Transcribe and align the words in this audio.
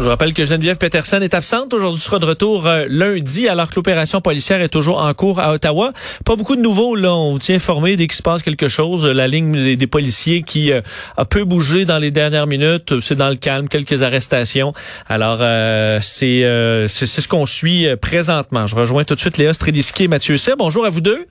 Je 0.00 0.08
rappelle 0.08 0.32
que 0.32 0.44
Geneviève 0.44 0.76
Peterson 0.76 1.20
est 1.22 1.34
absente. 1.34 1.74
Aujourd'hui, 1.74 2.00
sera 2.00 2.20
de 2.20 2.24
retour 2.24 2.66
euh, 2.66 2.86
lundi, 2.88 3.48
alors 3.48 3.68
que 3.68 3.74
l'opération 3.74 4.20
policière 4.20 4.60
est 4.60 4.68
toujours 4.68 5.02
en 5.02 5.12
cours 5.12 5.40
à 5.40 5.52
Ottawa. 5.52 5.92
Pas 6.24 6.36
beaucoup 6.36 6.54
de 6.54 6.60
nouveaux, 6.60 6.94
là. 6.94 7.12
On 7.12 7.32
vous 7.32 7.38
tient 7.40 7.56
informé 7.56 7.96
dès 7.96 8.06
qu'il 8.06 8.16
se 8.16 8.22
passe 8.22 8.42
quelque 8.42 8.68
chose. 8.68 9.06
La 9.06 9.26
ligne 9.26 9.76
des, 9.76 9.86
policiers 9.88 10.42
qui 10.42 10.70
euh, 10.70 10.82
a 11.16 11.24
peu 11.24 11.44
bougé 11.44 11.84
dans 11.84 11.98
les 11.98 12.12
dernières 12.12 12.46
minutes. 12.46 13.00
C'est 13.00 13.16
dans 13.16 13.28
le 13.28 13.36
calme, 13.36 13.68
quelques 13.68 14.02
arrestations. 14.02 14.72
Alors, 15.08 15.38
euh, 15.40 15.98
c'est 16.00 16.44
euh, 16.44 16.86
c'est 16.86 17.06
ce 17.06 17.26
qu'on 17.26 17.46
suit 17.46 17.86
présentement. 18.00 18.66
Je 18.66 18.76
rejoins 18.76 19.04
tout 19.04 19.16
de 19.16 19.20
suite 19.20 19.36
Léa 19.36 19.52
Streliski 19.52 20.04
et 20.04 20.08
Mathieu 20.08 20.36
Sey. 20.36 20.54
Bonjour 20.56 20.84
à 20.84 20.90
vous 20.90 21.00
deux. 21.00 21.26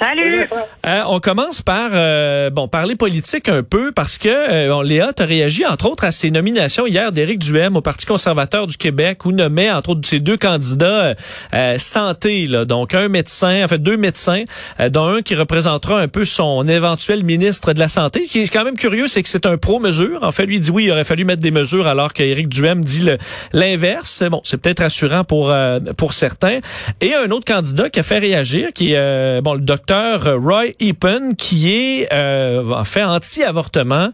Salut! 0.00 0.46
Euh, 0.86 1.02
on 1.06 1.20
commence 1.20 1.62
par 1.62 1.90
euh, 1.92 2.50
bon 2.50 2.68
parler 2.68 2.96
politique 2.96 3.48
un 3.48 3.62
peu 3.62 3.92
parce 3.92 4.18
que 4.18 4.28
euh, 4.28 4.68
bon, 4.68 4.80
Léa 4.82 5.12
a 5.16 5.24
réagi 5.24 5.64
entre 5.64 5.86
autres 5.86 6.04
à 6.04 6.12
ces 6.12 6.30
nominations 6.30 6.86
hier 6.86 7.12
d'Éric 7.12 7.38
Duhem 7.38 7.76
au 7.76 7.80
Parti 7.80 8.04
conservateur 8.04 8.66
du 8.66 8.76
Québec 8.76 9.24
où 9.24 9.32
nommait 9.32 9.70
entre 9.70 9.90
autres 9.90 10.08
ces 10.08 10.20
deux 10.20 10.36
candidats 10.36 11.04
euh, 11.04 11.14
euh, 11.54 11.78
santé 11.78 12.46
là, 12.46 12.64
donc 12.64 12.94
un 12.94 13.08
médecin 13.08 13.64
en 13.64 13.68
fait 13.68 13.78
deux 13.78 13.96
médecins 13.96 14.44
euh, 14.80 14.88
dont 14.88 15.06
un 15.06 15.22
qui 15.22 15.34
représentera 15.34 16.00
un 16.00 16.08
peu 16.08 16.24
son 16.24 16.66
éventuel 16.66 17.22
ministre 17.22 17.72
de 17.72 17.78
la 17.78 17.88
santé. 17.88 18.26
Qui 18.26 18.40
est 18.40 18.52
quand 18.52 18.64
même 18.64 18.76
curieux 18.76 19.06
c'est 19.06 19.22
que 19.22 19.28
c'est 19.28 19.46
un 19.46 19.56
pro 19.56 19.78
mesure 19.78 20.22
en 20.22 20.32
fait 20.32 20.46
lui 20.46 20.56
il 20.56 20.60
dit 20.60 20.70
oui 20.70 20.84
il 20.84 20.90
aurait 20.90 21.04
fallu 21.04 21.24
mettre 21.24 21.42
des 21.42 21.52
mesures 21.52 21.86
alors 21.86 22.12
qu'Éric 22.12 22.48
Duhem 22.48 22.84
dit 22.84 23.08
l'inverse. 23.52 24.22
Bon 24.28 24.40
c'est 24.44 24.60
peut-être 24.60 24.82
rassurant 24.82 25.24
pour 25.24 25.50
euh, 25.50 25.78
pour 25.96 26.14
certains. 26.14 26.58
Et 27.00 27.14
un 27.14 27.30
autre 27.30 27.44
candidat 27.44 27.90
qui 27.90 28.00
a 28.00 28.02
fait 28.02 28.18
réagir 28.18 28.72
qui 28.74 28.92
est 28.92 28.96
euh, 28.96 29.40
bon 29.40 29.54
le 29.54 29.60
docteur 29.60 29.83
Roy 29.90 30.72
Epen 30.80 31.36
qui 31.36 31.72
est 31.72 32.12
euh, 32.12 32.70
en 32.70 32.84
fait 32.84 33.02
anti-avortement 33.02 34.08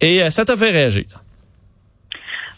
et 0.00 0.22
euh, 0.22 0.30
ça 0.30 0.44
t'a 0.44 0.56
fait 0.56 0.70
réagir? 0.70 1.04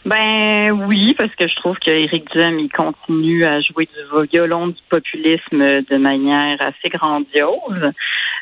Ben 0.05 0.71
oui, 0.71 1.15
parce 1.17 1.33
que 1.35 1.47
je 1.47 1.55
trouve 1.55 1.77
qu'Éric 1.77 2.29
Duhem, 2.31 2.59
il 2.59 2.69
continue 2.69 3.45
à 3.45 3.61
jouer 3.61 3.85
du 3.85 4.27
violon 4.31 4.67
du 4.67 4.81
populisme 4.89 5.81
de 5.81 5.97
manière 5.97 6.57
assez 6.59 6.89
grandiose. 6.89 7.91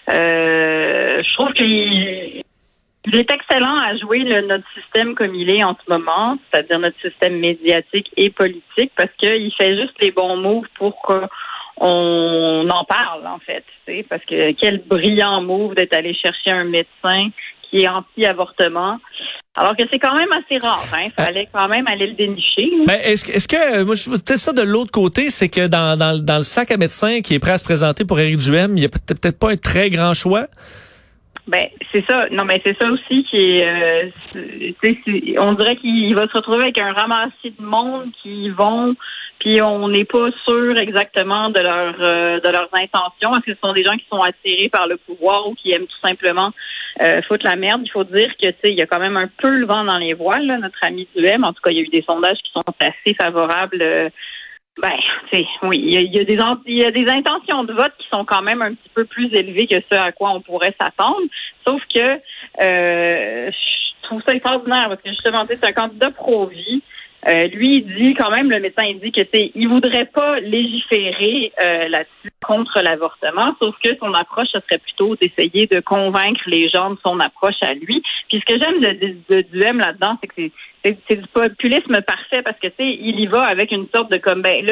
Euh, 0.09 1.19
je 1.23 1.33
trouve 1.35 1.53
qu'il 1.53 2.43
il 3.05 3.15
est 3.15 3.31
excellent 3.31 3.77
à 3.79 3.95
jouer 3.97 4.23
notre 4.23 4.67
système 4.75 5.15
comme 5.15 5.33
il 5.33 5.49
est 5.49 5.63
en 5.63 5.75
ce 5.75 5.91
moment, 5.91 6.37
c'est-à-dire 6.51 6.77
notre 6.77 6.99
système 7.01 7.39
médiatique 7.39 8.11
et 8.15 8.29
politique, 8.29 8.91
parce 8.95 9.09
qu'il 9.17 9.51
fait 9.57 9.75
juste 9.75 9.95
les 9.99 10.11
bons 10.11 10.37
moves 10.37 10.67
pour 10.77 11.01
qu'on 11.85 12.69
en 12.69 12.83
parle, 12.85 13.25
en 13.27 13.39
fait. 13.39 13.63
tu 13.85 13.93
sais, 13.93 14.05
Parce 14.09 14.23
que 14.25 14.51
quel 14.53 14.83
brillant 14.87 15.41
move 15.41 15.75
d'être 15.75 15.93
allé 15.93 16.13
chercher 16.13 16.51
un 16.51 16.65
médecin 16.65 17.29
qui 17.69 17.81
est 17.83 17.87
anti-avortement. 17.87 18.97
Alors 19.55 19.75
que 19.75 19.83
c'est 19.91 19.99
quand 19.99 20.15
même 20.15 20.31
assez 20.31 20.59
rare, 20.65 20.85
hein. 20.93 21.07
Fallait 21.17 21.47
quand 21.51 21.67
même 21.67 21.85
aller 21.87 22.07
le 22.07 22.13
dénicher. 22.13 22.69
Ben, 22.87 22.99
est-ce 23.03 23.25
que, 23.25 23.31
est-ce 23.33 23.47
que 23.47 23.83
moi 23.83 23.95
je 23.95 24.09
peut-être 24.09 24.39
ça 24.39 24.53
de 24.53 24.61
l'autre 24.61 24.91
côté, 24.91 25.29
c'est 25.29 25.49
que 25.49 25.67
dans, 25.67 25.97
dans, 25.97 26.17
dans 26.23 26.37
le 26.37 26.43
sac 26.43 26.71
à 26.71 26.77
médecin 26.77 27.21
qui 27.21 27.33
est 27.35 27.39
prêt 27.39 27.51
à 27.51 27.57
se 27.57 27.65
présenter 27.65 28.05
pour 28.05 28.17
Éric 28.19 28.37
Duhem, 28.37 28.77
il 28.77 28.83
y 28.83 28.85
a 28.85 28.89
peut- 28.89 28.99
peut-être 29.19 29.39
pas 29.39 29.51
un 29.51 29.57
très 29.57 29.89
grand 29.89 30.13
choix? 30.13 30.45
Ben, 31.47 31.65
c'est 31.91 32.05
ça. 32.09 32.27
Non, 32.31 32.45
mais 32.45 32.61
c'est 32.65 32.77
ça 32.77 32.87
aussi 32.89 33.25
qui 33.29 33.37
est. 33.37 33.67
euh, 33.67 34.09
c'est- 34.81 35.39
on 35.39 35.53
dirait 35.53 35.75
qu'il 35.77 36.13
va 36.15 36.27
se 36.27 36.33
retrouver 36.37 36.61
avec 36.63 36.79
un 36.79 36.93
ramassis 36.93 37.53
de 37.59 37.63
monde 37.65 38.09
qui 38.21 38.49
vont, 38.51 38.95
puis 39.41 39.59
on 39.59 39.89
n'est 39.89 40.05
pas 40.05 40.29
sûr 40.47 40.77
exactement 40.77 41.49
de 41.49 41.59
leur 41.59 41.95
euh, 41.99 42.39
de 42.39 42.49
leurs 42.49 42.69
intentions. 42.73 43.31
Est-ce 43.31 43.45
que 43.45 43.53
ce 43.55 43.59
sont 43.59 43.73
des 43.73 43.83
gens 43.83 43.97
qui 43.97 44.05
sont 44.07 44.19
attirés 44.19 44.69
par 44.69 44.85
le 44.85 44.97
pouvoir 44.97 45.47
ou 45.47 45.55
qui 45.55 45.71
aiment 45.71 45.87
tout 45.87 45.97
simplement 45.97 46.51
euh, 47.01 47.23
foutre 47.23 47.45
la 47.45 47.55
merde? 47.55 47.81
Il 47.83 47.91
faut 47.91 48.03
dire 48.03 48.29
que 48.37 48.47
tu 48.47 48.55
sais, 48.63 48.71
il 48.71 48.77
y 48.77 48.83
a 48.83 48.85
quand 48.85 48.99
même 48.99 49.17
un 49.17 49.27
peu 49.39 49.49
le 49.49 49.65
vent 49.65 49.83
dans 49.83 49.97
les 49.97 50.13
voiles. 50.13 50.45
Là, 50.45 50.59
notre 50.59 50.77
ami 50.83 51.07
Duhem, 51.15 51.43
en 51.43 51.53
tout 51.53 51.61
cas, 51.63 51.71
il 51.71 51.77
y 51.77 51.79
a 51.79 51.83
eu 51.83 51.87
des 51.87 52.03
sondages 52.03 52.37
qui 52.37 52.51
sont 52.51 52.61
assez 52.79 53.15
favorables. 53.15 53.81
euh, 53.81 54.09
ben, 54.81 54.93
tu 55.31 55.37
sais, 55.37 55.45
oui, 55.63 55.81
il 55.83 55.93
y, 55.93 55.97
a, 55.97 56.01
y 56.01 56.19
a 56.19 56.23
des 56.23 56.37
il 56.67 56.77
y 56.77 56.85
a 56.85 56.91
des 56.91 57.07
intentions 57.07 57.63
de 57.63 57.73
vote 57.73 57.93
qui 57.97 58.07
sont 58.13 58.25
quand 58.25 58.43
même 58.43 58.61
un 58.61 58.73
petit 58.73 58.89
peu 58.93 59.05
plus 59.05 59.33
élevées 59.33 59.67
que 59.67 59.81
ce 59.91 59.97
à 59.97 60.11
quoi 60.11 60.31
on 60.31 60.41
pourrait 60.41 60.75
s'attendre. 60.79 61.21
Sauf 61.67 61.81
que 61.93 61.99
euh, 62.61 63.51
je 63.51 64.07
trouve 64.07 64.21
ça 64.25 64.33
extraordinaire 64.33 64.87
parce 64.87 65.01
que 65.01 65.09
justement, 65.09 65.45
c'est 65.47 65.63
un 65.65 65.73
candidat 65.73 66.11
pro-vie. 66.11 66.83
Euh, 67.27 67.47
lui, 67.47 67.77
il 67.77 68.03
dit 68.03 68.13
quand 68.15 68.31
même, 68.31 68.49
le 68.49 68.59
médecin, 68.59 68.83
il 68.83 68.99
dit 68.99 69.11
que 69.11 69.21
c'est, 69.31 69.51
il 69.53 69.67
voudrait 69.67 70.05
pas 70.05 70.39
légiférer 70.39 71.51
euh, 71.61 71.87
là-dessus 71.87 72.31
contre 72.45 72.81
l'avortement, 72.81 73.55
sauf 73.61 73.75
que 73.83 73.95
son 73.99 74.13
approche, 74.13 74.47
ce 74.51 74.59
serait 74.59 74.79
plutôt 74.79 75.15
d'essayer 75.15 75.67
de 75.67 75.79
convaincre 75.81 76.41
les 76.47 76.69
gens 76.69 76.91
de 76.91 76.97
son 77.05 77.19
approche 77.19 77.61
à 77.61 77.73
lui. 77.73 78.01
Puis 78.27 78.39
ce 78.39 78.53
que 78.53 78.59
j'aime 78.59 78.79
de, 78.79 79.05
de, 79.05 79.35
de 79.35 79.41
Duhem 79.51 79.79
là-dedans, 79.79 80.17
c'est 80.21 80.27
que 80.27 80.33
c'est, 80.83 80.97
c'est, 81.07 81.15
du 81.17 81.27
populisme 81.27 82.01
parfait 82.01 82.41
parce 82.41 82.57
que 82.57 82.67
tu 82.67 82.73
sais, 82.77 82.97
il 82.99 83.19
y 83.19 83.27
va 83.27 83.43
avec 83.43 83.71
une 83.71 83.87
sorte 83.93 84.11
de 84.11 84.17
comme 84.17 84.41
ben 84.41 84.65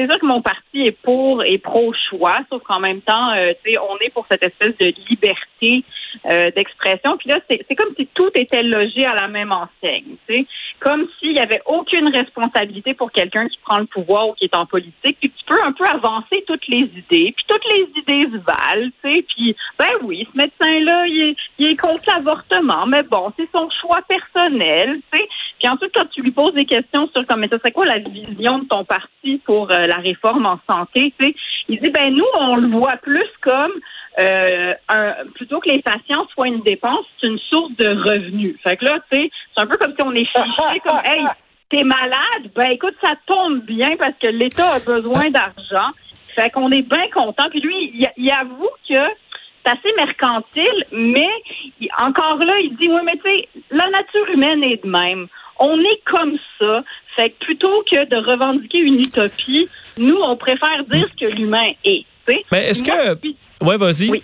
c'est 0.00 0.10
sûr 0.10 0.18
que 0.18 0.26
mon 0.26 0.40
parti 0.40 0.82
est 0.86 0.96
pour 1.02 1.44
et 1.44 1.58
pro-choix, 1.58 2.38
sauf 2.48 2.62
qu'en 2.62 2.80
même 2.80 3.02
temps, 3.02 3.32
euh, 3.32 3.52
on 3.90 3.98
est 3.98 4.08
pour 4.10 4.26
cette 4.30 4.42
espèce 4.42 4.74
de 4.78 4.94
liberté 5.10 5.84
euh, 6.26 6.50
d'expression. 6.56 7.18
Puis 7.18 7.28
là, 7.28 7.38
c'est 7.48 7.74
comme 7.74 7.94
si 7.96 8.06
tout 8.14 8.30
était 8.34 8.62
logé 8.62 9.04
à 9.04 9.14
la 9.14 9.28
même 9.28 9.52
enseigne, 9.52 10.16
tu 10.26 10.36
sais, 10.36 10.46
comme 10.78 11.06
s'il 11.18 11.32
y 11.32 11.38
avait 11.38 11.60
aucune 11.66 12.08
responsabilité 12.08 12.94
pour 12.94 13.12
quelqu'un 13.12 13.46
qui 13.48 13.58
prend 13.58 13.78
le 13.78 13.84
pouvoir 13.84 14.30
ou 14.30 14.32
qui 14.32 14.46
est 14.46 14.56
en 14.56 14.64
politique, 14.64 15.18
puis 15.20 15.30
tu 15.30 15.44
peux 15.46 15.62
un 15.62 15.72
peu 15.72 15.84
avancer 15.84 16.42
toutes 16.46 16.66
les 16.68 16.88
idées, 16.96 17.34
puis 17.36 17.44
toutes 17.46 17.64
les 17.70 17.86
idées 18.00 18.28
se 18.32 18.38
valent, 18.38 18.90
tu 19.04 19.16
sais, 19.16 19.24
puis 19.28 19.56
ben 19.78 19.90
oui, 20.02 20.26
ce 20.32 20.38
médecin-là, 20.38 21.06
il 21.06 21.36
il 21.58 21.72
est 21.72 21.80
contre 21.80 22.04
l'avortement, 22.06 22.86
mais 22.86 23.02
bon, 23.02 23.32
c'est 23.36 23.48
son 23.52 23.68
choix 23.80 24.00
personnel, 24.08 25.00
tu 25.12 25.18
sais. 25.18 25.28
Puis 25.60 25.68
ensuite, 25.68 25.92
quand 25.94 26.06
tu 26.06 26.22
lui 26.22 26.32
poses 26.32 26.54
des 26.54 26.64
questions 26.64 27.08
sur 27.14 27.26
comme, 27.26 27.40
mais 27.40 27.48
ça 27.48 27.58
serait 27.58 27.72
quoi 27.72 27.84
la 27.84 27.98
vision 27.98 28.60
de 28.60 28.64
ton 28.64 28.84
parti 28.84 29.40
pour 29.44 29.70
euh, 29.70 29.86
la 29.86 29.96
réforme 29.96 30.46
en 30.46 30.58
santé, 30.68 31.12
tu 31.20 31.26
sais, 31.26 31.34
il 31.68 31.78
dit, 31.80 31.90
ben 31.90 32.14
nous, 32.14 32.24
on 32.34 32.56
le 32.56 32.68
voit 32.68 32.96
plus 32.96 33.28
comme 33.42 33.72
euh, 34.18 34.72
un, 34.88 35.14
plutôt 35.34 35.60
que 35.60 35.68
les 35.68 35.82
patients 35.82 36.26
soient 36.32 36.48
une 36.48 36.62
dépense, 36.62 37.04
c'est 37.20 37.26
une 37.26 37.38
source 37.38 37.72
de 37.76 37.88
revenus. 37.88 38.56
Fait 38.64 38.78
que 38.78 38.86
là, 38.86 38.98
tu 39.10 39.18
sais, 39.18 39.30
c'est 39.54 39.62
un 39.62 39.66
peu 39.66 39.76
comme 39.76 39.94
si 39.94 40.02
on 40.02 40.12
est 40.12 40.24
fiché 40.24 40.80
comme, 40.82 41.00
hey, 41.04 41.26
t'es 41.68 41.84
malade, 41.84 42.50
ben 42.56 42.70
écoute, 42.70 42.94
ça 43.02 43.12
tombe 43.26 43.60
bien 43.60 43.96
parce 43.98 44.14
que 44.20 44.28
l'État 44.28 44.76
a 44.76 44.80
besoin 44.80 45.28
d'argent. 45.30 45.90
Fait 46.34 46.48
qu'on 46.48 46.70
est 46.70 46.88
bien 46.88 47.08
content. 47.12 47.50
Puis 47.50 47.60
lui, 47.60 47.92
il, 47.92 48.10
il 48.16 48.30
avoue 48.30 48.70
que 48.88 48.94
c'est 48.94 49.72
assez 49.72 49.92
mercantile, 49.96 50.84
mais 50.90 51.28
encore 51.98 52.38
là, 52.38 52.58
il 52.60 52.76
dit, 52.76 52.88
oui, 52.88 53.00
mais 53.04 53.18
tu 53.22 53.30
sais, 53.30 53.48
la 53.70 53.88
nature 53.90 54.28
humaine 54.32 54.64
est 54.64 54.82
de 54.82 54.90
même. 54.90 55.28
On 55.60 55.78
est 55.78 56.02
comme 56.04 56.36
ça. 56.58 56.82
Fait 57.16 57.30
que 57.30 57.44
plutôt 57.44 57.84
que 57.90 58.04
de 58.08 58.16
revendiquer 58.16 58.78
une 58.78 59.00
utopie, 59.00 59.68
nous, 59.98 60.18
on 60.26 60.36
préfère 60.36 60.82
dire 60.90 61.06
ce 61.12 61.26
que 61.26 61.30
l'humain 61.30 61.72
est. 61.84 62.04
Mais 62.52 62.68
est-ce 62.68 62.84
Moi, 62.84 62.96
que 62.96 63.14
puis- 63.16 63.36
ouais, 63.62 63.76
vas-y. 63.76 64.08
Oui. 64.10 64.22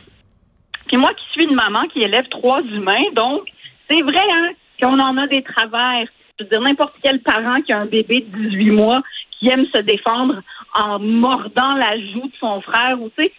Puis 0.87 0.97
moi 0.97 1.13
qui 1.15 1.25
suis 1.33 1.45
une 1.45 1.57
maman 1.57 1.83
qui 1.93 2.01
élève 2.01 2.29
trois 2.29 2.63
humains, 2.63 3.05
donc 3.15 3.49
c'est 3.91 4.01
vrai 4.03 4.23
hein, 4.33 4.51
qu'on 4.81 4.99
en 4.99 5.17
a 5.17 5.27
des 5.27 5.43
travers. 5.43 6.07
Je 6.39 6.45
veux 6.45 6.51
dire, 6.51 6.61
n'importe 6.61 6.95
quel 7.03 7.21
parent 7.21 7.61
qui 7.63 7.73
a 7.73 7.79
un 7.81 7.87
bébé 7.87 8.25
de 8.29 8.49
18 8.51 8.71
mois 8.71 9.03
qui 9.39 9.49
aime 9.49 9.67
se 9.75 9.79
défendre 9.81 10.41
en 10.75 10.99
mordant 11.01 11.75
la 11.75 11.99
joue 11.99 12.29
de 12.29 12.33
son 12.39 12.61
frère 12.61 13.01
ou 13.01 13.11
tu 13.19 13.25
sais, 13.25 13.33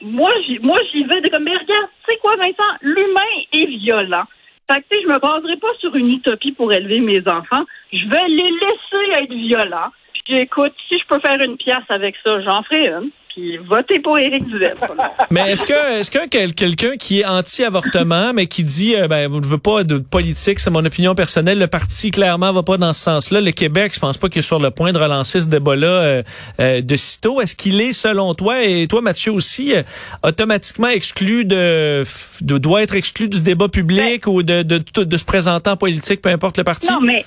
moi 0.00 0.30
j'y 0.46 0.58
moi 0.60 0.78
j'y 0.92 1.04
vais 1.04 1.20
de 1.20 1.28
comme 1.28 1.44
mais 1.44 1.52
regarde, 1.52 1.88
tu 2.08 2.14
sais 2.14 2.18
quoi 2.22 2.34
Vincent, 2.36 2.76
l'humain 2.80 3.20
est 3.52 3.66
violent. 3.66 4.24
Fait 4.70 4.80
que 4.80 5.00
je 5.00 5.06
me 5.06 5.18
baserai 5.18 5.56
pas 5.58 5.72
sur 5.78 5.94
une 5.94 6.10
utopie 6.10 6.52
pour 6.52 6.72
élever 6.72 7.00
mes 7.00 7.20
enfants. 7.28 7.64
Je 7.92 8.08
vais 8.08 8.28
les 8.28 8.50
laisser 8.50 9.22
être 9.22 9.32
violents. 9.32 9.92
Puis 10.24 10.38
écoute, 10.38 10.74
si 10.88 10.98
je 10.98 11.06
peux 11.06 11.20
faire 11.20 11.40
une 11.40 11.56
pièce 11.56 11.88
avec 11.88 12.16
ça, 12.24 12.40
j'en 12.40 12.62
ferai 12.64 12.88
une. 12.88 13.10
Puis 13.36 13.58
votez 13.58 14.00
pour 14.00 14.16
Éric 14.18 14.46
Duhem. 14.46 14.78
Mais 15.30 15.52
est-ce 15.52 15.66
que 15.66 15.98
est-ce 16.00 16.10
que 16.10 16.26
quel- 16.30 16.54
quelqu'un 16.54 16.96
qui 16.96 17.20
est 17.20 17.26
anti-avortement 17.26 18.32
mais 18.32 18.46
qui 18.46 18.64
dit 18.64 18.96
euh, 18.96 19.08
ben 19.08 19.28
vous 19.28 19.42
ne 19.42 19.46
veux 19.46 19.58
pas 19.58 19.84
de 19.84 19.98
politique, 19.98 20.58
c'est 20.58 20.70
mon 20.70 20.82
opinion 20.86 21.14
personnelle, 21.14 21.58
le 21.58 21.66
parti 21.66 22.10
clairement 22.10 22.50
va 22.54 22.62
pas 22.62 22.78
dans 22.78 22.94
ce 22.94 23.02
sens-là. 23.02 23.42
Le 23.42 23.50
Québec, 23.50 23.92
je 23.94 24.00
pense 24.00 24.16
pas 24.16 24.30
qu'il 24.30 24.38
est 24.38 24.42
sur 24.42 24.58
le 24.58 24.70
point 24.70 24.92
de 24.94 24.98
relancer 24.98 25.40
ce 25.42 25.48
débat-là 25.48 25.86
euh, 25.86 26.22
euh, 26.60 26.80
de 26.80 26.96
sitôt. 26.96 27.42
Est-ce 27.42 27.54
qu'il 27.54 27.78
est 27.82 27.92
selon 27.92 28.32
toi 28.32 28.62
et 28.64 28.86
toi 28.88 29.02
Mathieu 29.02 29.32
aussi 29.32 29.74
euh, 29.76 29.82
automatiquement 30.22 30.88
exclu 30.88 31.44
de, 31.44 32.04
de 32.40 32.56
doit 32.58 32.82
être 32.82 32.94
exclu 32.96 33.28
du 33.28 33.42
débat 33.42 33.68
public 33.68 34.26
ou 34.26 34.42
de 34.42 34.62
de, 34.62 34.78
de, 34.94 35.04
de 35.04 35.16
se 35.18 35.24
présenter 35.26 35.68
en 35.68 35.76
politique 35.76 36.22
peu 36.22 36.30
importe 36.30 36.56
le 36.56 36.64
parti? 36.64 36.90
Non, 36.90 37.00
mais 37.02 37.22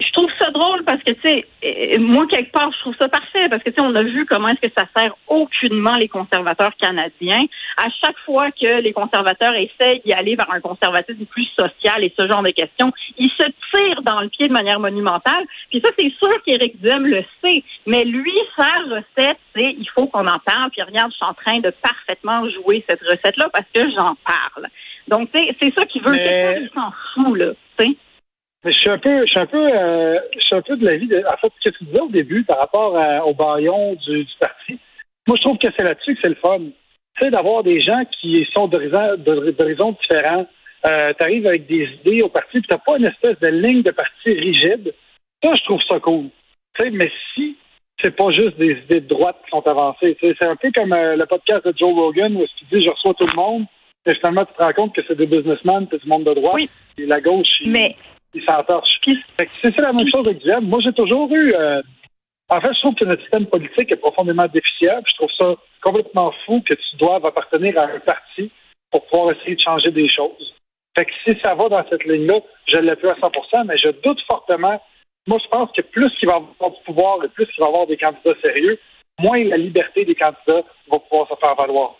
je 0.00 0.10
trouve 0.14 0.30
ça 0.38 0.50
drôle 0.52 0.82
parce 0.86 1.02
que, 1.02 1.10
tu 1.12 1.20
sais, 1.22 1.44
moi, 1.98 2.26
quelque 2.26 2.52
part, 2.52 2.70
je 2.72 2.78
trouve 2.80 2.94
ça 3.00 3.08
parfait 3.08 3.48
parce 3.48 3.62
que, 3.62 3.70
tu 3.70 3.76
sais, 3.76 3.80
on 3.80 3.94
a 3.94 4.02
vu 4.02 4.26
comment 4.26 4.48
est-ce 4.48 4.68
que 4.68 4.72
ça 4.76 4.86
sert 4.96 5.14
aucunement 5.28 5.96
les 5.96 6.08
conservateurs 6.08 6.72
canadiens. 6.78 7.42
À 7.76 7.88
chaque 8.00 8.18
fois 8.26 8.50
que 8.50 8.80
les 8.80 8.92
conservateurs 8.92 9.54
essayent 9.54 10.00
d'y 10.04 10.12
aller 10.12 10.36
vers 10.36 10.50
un 10.52 10.60
conservatisme 10.60 11.24
plus 11.26 11.48
social 11.58 12.02
et 12.04 12.12
ce 12.16 12.26
genre 12.28 12.42
de 12.42 12.50
questions, 12.50 12.92
ils 13.18 13.30
se 13.30 13.44
tirent 13.74 14.02
dans 14.02 14.20
le 14.20 14.28
pied 14.28 14.48
de 14.48 14.52
manière 14.52 14.80
monumentale. 14.80 15.44
Puis 15.70 15.80
ça, 15.84 15.90
c'est 15.98 16.12
sûr 16.22 16.42
qu'Éric 16.44 16.80
Duhem 16.80 17.06
le 17.06 17.24
sait. 17.42 17.62
Mais 17.86 18.04
lui, 18.04 18.34
sa 18.56 18.68
recette, 18.88 19.38
c'est 19.54 19.74
il 19.78 19.88
faut 19.94 20.06
qu'on 20.06 20.26
en 20.26 20.38
parle. 20.38 20.70
Puis 20.70 20.82
regarde, 20.82 21.10
je 21.12 21.16
suis 21.16 21.26
en 21.26 21.34
train 21.34 21.58
de 21.58 21.70
parfaitement 21.82 22.48
jouer 22.50 22.84
cette 22.88 23.00
recette-là 23.02 23.48
parce 23.52 23.66
que 23.74 23.80
j'en 23.92 24.14
parle. 24.24 24.66
Donc, 25.08 25.28
c'est 25.32 25.74
ça 25.74 25.84
qu'il 25.86 26.02
veut. 26.02 26.12
Mais- 26.12 26.60
Il 26.62 26.70
s'en 26.74 26.92
fout, 27.14 27.36
là. 27.38 27.52
tu 27.78 27.84
sais. 27.84 27.96
Mais 28.64 28.72
je 28.72 28.78
suis 28.78 28.90
un 28.90 28.98
peu, 28.98 29.20
je 29.22 29.30
suis 29.30 29.38
un 29.40 29.46
peu, 29.46 29.68
euh, 29.74 30.18
je 30.34 30.40
suis 30.40 30.54
un 30.56 30.62
peu 30.62 30.76
de 30.76 30.84
l'avis 30.84 31.06
de, 31.08 31.18
en 31.18 31.36
fait, 31.38 31.52
ce 31.64 31.70
que 31.70 31.76
tu 31.78 31.84
disais 31.84 32.00
au 32.00 32.08
début 32.08 32.44
par 32.44 32.58
rapport 32.58 32.96
à- 32.96 33.24
au 33.26 33.32
baillon 33.32 33.94
du, 33.94 34.24
du 34.24 34.32
parti. 34.38 34.78
Moi, 35.26 35.36
je 35.36 35.42
trouve 35.42 35.58
que 35.58 35.68
c'est 35.76 35.84
là-dessus 35.84 36.14
que 36.14 36.20
c'est 36.22 36.28
le 36.30 36.34
fun. 36.36 36.58
Tu 36.58 37.24
sais, 37.24 37.30
d'avoir 37.30 37.62
des 37.62 37.80
gens 37.80 38.02
qui 38.20 38.46
sont 38.54 38.68
d'horizons 38.68 39.96
différents. 40.02 40.46
Euh, 40.86 41.12
tu 41.18 41.24
arrives 41.24 41.46
avec 41.46 41.66
des 41.66 41.88
idées 42.04 42.22
au 42.22 42.28
parti, 42.28 42.60
puis 42.60 42.68
t'as 42.68 42.78
pas 42.78 42.96
une 42.98 43.04
espèce 43.06 43.38
de 43.40 43.48
ligne 43.48 43.82
de 43.82 43.90
parti 43.90 44.30
rigide. 44.32 44.94
Ça, 45.42 45.52
je 45.54 45.62
trouve 45.64 45.80
ça 45.88 45.98
cool. 46.00 46.26
Tu 46.78 46.84
sais, 46.84 46.90
mais 46.90 47.10
si 47.34 47.56
c'est 48.02 48.16
pas 48.16 48.30
juste 48.30 48.56
des 48.56 48.72
idées 48.84 49.00
de 49.00 49.08
droite 49.08 49.36
qui 49.44 49.50
sont 49.50 49.66
avancées, 49.66 50.16
tu 50.18 50.34
c'est 50.40 50.48
un 50.48 50.56
peu 50.56 50.70
comme 50.74 50.92
euh, 50.94 51.16
le 51.16 51.26
podcast 51.26 51.66
de 51.66 51.74
Joe 51.76 51.94
Rogan 51.94 52.34
où 52.36 52.42
il 52.42 52.78
dit 52.78 52.84
je 52.86 52.90
reçois 52.90 53.12
tout 53.14 53.26
le 53.26 53.36
monde, 53.36 53.64
mais 54.06 54.14
finalement 54.14 54.46
tu 54.46 54.54
te 54.54 54.62
rends 54.62 54.72
compte 54.72 54.94
que 54.94 55.02
c'est 55.06 55.16
des 55.16 55.26
businessmen, 55.26 55.86
c'est 55.90 56.02
du 56.02 56.08
monde 56.08 56.24
de 56.24 56.32
droite, 56.32 56.54
Oui. 56.54 56.70
et 56.96 57.04
la 57.04 57.20
gauche, 57.20 57.60
Mais 57.66 57.94
il 58.34 58.44
s'entorche. 58.44 58.98
Puis- 59.02 59.18
Fait 59.36 59.46
que 59.46 59.52
C'est 59.62 59.78
la 59.80 59.92
même 59.92 60.08
chose 60.12 60.26
avec 60.26 60.38
Duhem. 60.38 60.64
Moi, 60.64 60.80
j'ai 60.82 60.92
toujours 60.92 61.30
eu. 61.34 61.52
euh, 61.54 61.82
en 62.48 62.60
fait, 62.60 62.72
je 62.74 62.80
trouve 62.80 62.94
que 62.94 63.04
notre 63.04 63.22
système 63.22 63.46
politique 63.46 63.92
est 63.92 63.96
profondément 63.96 64.46
déficient. 64.48 65.00
Je 65.06 65.14
trouve 65.14 65.30
ça 65.38 65.54
complètement 65.82 66.32
fou 66.44 66.60
que 66.68 66.74
tu 66.74 66.96
doives 66.96 67.24
appartenir 67.24 67.78
à 67.78 67.84
un 67.84 68.00
parti 68.00 68.50
pour 68.90 69.06
pouvoir 69.06 69.36
essayer 69.36 69.54
de 69.54 69.60
changer 69.60 69.90
des 69.92 70.08
choses. 70.08 70.54
Fait 70.98 71.04
que 71.04 71.12
si 71.24 71.38
ça 71.44 71.54
va 71.54 71.68
dans 71.68 71.84
cette 71.88 72.04
ligne-là, 72.04 72.40
je 72.66 72.78
l'appuie 72.78 73.08
à 73.08 73.14
100% 73.14 73.64
mais 73.64 73.76
je 73.78 73.88
doute 74.02 74.20
fortement. 74.28 74.82
Moi, 75.28 75.38
je 75.42 75.48
pense 75.48 75.70
que 75.72 75.82
plus 75.82 76.10
il 76.22 76.28
va 76.28 76.36
avoir 76.36 76.70
du 76.72 76.82
pouvoir 76.84 77.24
et 77.24 77.28
plus 77.28 77.46
il 77.56 77.60
va 77.60 77.68
avoir 77.68 77.86
des 77.86 77.96
candidats 77.96 78.34
sérieux, 78.42 78.78
moins 79.20 79.44
la 79.44 79.56
liberté 79.56 80.04
des 80.04 80.16
candidats 80.16 80.64
va 80.90 80.98
pouvoir 80.98 81.28
se 81.28 81.34
faire 81.40 81.54
valoir. 81.54 81.94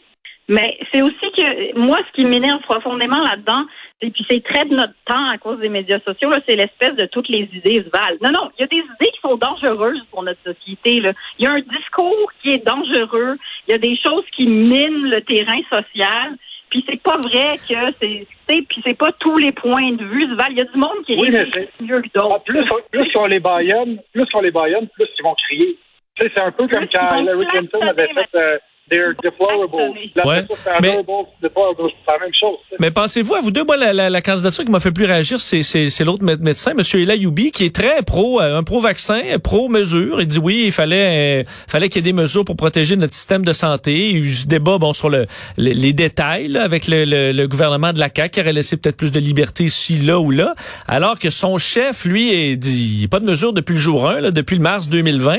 Mais 0.48 0.76
c'est 0.92 1.02
aussi 1.02 1.30
que 1.36 1.78
moi, 1.78 1.98
ce 2.08 2.20
qui 2.20 2.26
m'énerve 2.26 2.60
profondément 2.62 3.20
là-dedans, 3.22 3.64
et 4.00 4.10
puis 4.10 4.26
c'est 4.28 4.42
très 4.42 4.64
de 4.64 4.74
notre 4.74 4.94
temps 5.06 5.28
à 5.30 5.38
cause 5.38 5.60
des 5.60 5.68
médias 5.68 6.00
sociaux, 6.00 6.30
c'est 6.48 6.56
l'espèce 6.56 6.96
de 6.96 7.06
toutes 7.06 7.28
les 7.28 7.48
idées 7.54 7.84
se 7.84 7.90
valent. 7.90 8.18
Non, 8.22 8.30
non, 8.32 8.50
il 8.58 8.62
y 8.62 8.64
a 8.64 8.66
des 8.66 8.78
idées 8.78 9.12
qui 9.12 9.20
sont 9.22 9.36
dangereuses 9.36 10.02
pour 10.10 10.24
notre 10.24 10.42
société. 10.42 11.00
Là. 11.00 11.12
Il 11.38 11.44
y 11.44 11.46
a 11.48 11.52
un 11.52 11.60
discours 11.60 12.32
qui 12.42 12.50
est 12.54 12.66
dangereux. 12.66 13.36
Il 13.68 13.72
y 13.72 13.74
a 13.74 13.78
des 13.78 13.96
choses 13.96 14.24
qui 14.34 14.46
minent 14.46 15.10
le 15.10 15.20
terrain 15.20 15.60
social. 15.72 16.36
Puis 16.70 16.84
c'est 16.88 17.02
pas 17.02 17.18
vrai 17.18 17.56
que 17.58 17.94
c'est, 18.00 18.62
puis 18.62 18.80
c'est 18.84 18.96
pas 18.96 19.10
tous 19.18 19.36
les 19.38 19.50
points 19.52 19.92
de 19.92 20.04
vue 20.04 20.22
se 20.30 20.34
valent. 20.34 20.50
Il 20.52 20.58
y 20.58 20.62
a 20.62 20.64
du 20.64 20.78
monde 20.78 21.04
qui 21.04 21.16
Oui, 21.16 21.30
réfléchit 21.36 21.68
mieux 21.80 22.00
que 22.00 22.08
d'autres. 22.14 22.42
plus, 22.44 22.64
plus 22.92 23.10
on 23.16 23.26
les 23.26 23.40
baillonne, 23.40 23.98
plus 24.12 24.26
on 24.34 24.40
les 24.40 24.50
baillonne, 24.52 24.88
plus 24.94 25.06
ils 25.18 25.22
vont 25.22 25.34
crier. 25.34 25.76
Tu 26.16 26.24
sais, 26.24 26.32
c'est 26.34 26.42
un 26.42 26.52
peu 26.52 26.66
comme 26.68 26.86
quand 26.88 27.20
Hillary 27.20 27.46
Clinton 27.46 27.80
avait 27.82 28.08
fait 28.08 28.28
euh, 28.36 28.58
They're 28.90 29.14
deplorable. 29.22 29.94
La 30.16 30.26
Ouais, 30.26 30.44
mais- 30.82 30.96
deplorable, 31.42 31.82
la 32.08 32.18
même 32.18 32.34
chose. 32.38 32.56
Mais 32.80 32.90
pensez-vous 32.90 33.34
à 33.36 33.40
vous 33.40 33.50
deux, 33.52 33.62
moi, 33.64 33.76
la, 33.76 33.92
la, 33.92 34.10
la 34.10 34.20
candidature 34.20 34.64
qui 34.64 34.70
m'a 34.70 34.80
fait 34.80 34.90
plus 34.90 35.04
réagir, 35.04 35.40
c'est, 35.40 35.62
c'est, 35.62 35.90
c'est 35.90 36.04
l'autre 36.04 36.24
mé- 36.24 36.38
médecin, 36.40 36.72
M. 36.72 36.80
Elayoubi, 36.94 37.52
qui 37.52 37.64
est 37.66 37.74
très 37.74 38.02
pro, 38.02 38.40
euh, 38.40 38.58
un 38.58 38.62
pro-vaccin, 38.64 39.20
pro-mesure. 39.42 40.20
Il 40.20 40.26
dit 40.26 40.38
oui, 40.38 40.62
il 40.66 40.72
fallait, 40.72 41.42
euh, 41.42 41.44
fallait 41.68 41.88
qu'il 41.88 42.04
y 42.04 42.08
ait 42.08 42.12
des 42.12 42.20
mesures 42.20 42.44
pour 42.44 42.56
protéger 42.56 42.96
notre 42.96 43.14
système 43.14 43.44
de 43.44 43.52
santé. 43.52 43.92
Il 44.10 44.16
y 44.18 44.20
a 44.20 44.24
eu 44.24 44.32
ce 44.32 44.46
débat, 44.46 44.78
bon, 44.78 44.92
sur 44.92 45.08
le, 45.08 45.26
les, 45.56 45.72
les 45.74 45.92
détails, 45.92 46.48
là, 46.48 46.64
avec 46.64 46.88
le, 46.88 47.04
le, 47.04 47.32
le 47.32 47.46
gouvernement 47.48 47.92
de 47.92 48.00
la 48.00 48.08
CAQ, 48.14 48.30
qui 48.30 48.40
aurait 48.40 48.52
laissé 48.52 48.76
peut-être 48.76 48.96
plus 48.96 49.12
de 49.12 49.20
liberté 49.20 49.64
ici, 49.64 49.98
là 49.98 50.18
ou 50.18 50.30
là. 50.32 50.54
Alors 50.88 51.18
que 51.18 51.30
son 51.30 51.58
chef, 51.58 52.04
lui, 52.04 52.32
est 52.34 52.56
dit, 52.56 52.94
il 52.96 53.02
y 53.02 53.04
a 53.04 53.08
pas 53.08 53.20
de 53.20 53.24
mesure 53.26 53.52
depuis 53.52 53.74
le 53.74 53.78
jour 53.80 54.08
1, 54.08 54.20
là, 54.20 54.30
depuis 54.32 54.56
le 54.56 54.62
mars 54.62 54.88
2020. 54.88 55.38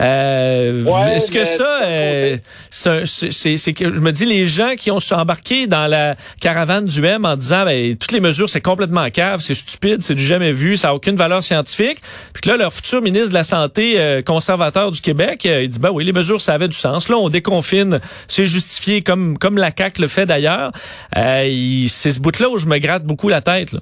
Euh, 0.00 0.82
Ouais, 0.84 1.16
est-ce 1.16 1.32
que 1.32 1.44
ça, 1.44 1.82
euh, 1.84 2.36
c'est, 2.70 2.91
je 3.00 4.00
me 4.00 4.10
dis 4.10 4.24
les 4.24 4.44
gens 4.44 4.74
qui 4.76 4.90
ont 4.90 4.98
embarqué 5.12 5.66
dans 5.66 5.86
la 5.86 6.14
caravane 6.40 6.86
du 6.86 7.04
M 7.04 7.24
en 7.24 7.36
disant 7.36 7.64
ben, 7.64 7.96
toutes 7.96 8.12
les 8.12 8.20
mesures 8.20 8.48
c'est 8.48 8.60
complètement 8.60 9.08
cave, 9.10 9.40
c'est 9.40 9.54
stupide, 9.54 10.02
c'est 10.02 10.14
du 10.14 10.22
jamais 10.22 10.52
vu, 10.52 10.76
ça 10.76 10.90
a 10.90 10.94
aucune 10.94 11.16
valeur 11.16 11.42
scientifique. 11.42 11.98
Puis 12.34 12.48
là 12.50 12.56
leur 12.56 12.72
futur 12.72 13.02
ministre 13.02 13.30
de 13.30 13.34
la 13.34 13.44
santé 13.44 14.00
euh, 14.00 14.22
conservateur 14.22 14.90
du 14.90 15.00
Québec, 15.00 15.46
euh, 15.46 15.62
il 15.62 15.68
dit 15.68 15.80
ben 15.80 15.90
oui 15.90 16.04
les 16.04 16.12
mesures 16.12 16.40
ça 16.40 16.54
avait 16.54 16.68
du 16.68 16.76
sens. 16.76 17.08
Là 17.08 17.16
on 17.16 17.28
déconfine, 17.28 18.00
c'est 18.28 18.46
justifié 18.46 19.02
comme 19.02 19.36
la 19.56 19.70
CAC 19.70 19.98
le 19.98 20.08
fait 20.08 20.26
d'ailleurs. 20.26 20.70
Euh, 21.16 21.44
c'est 21.88 22.10
ce 22.10 22.20
bout 22.20 22.38
là 22.38 22.48
où 22.48 22.58
je 22.58 22.66
me 22.66 22.78
gratte 22.78 23.04
beaucoup 23.04 23.28
la 23.28 23.40
tête. 23.40 23.74